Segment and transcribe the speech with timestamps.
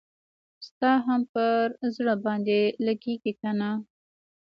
[0.67, 1.63] ستا هم پر
[1.95, 3.69] زړه باندي لګیږي کنه؟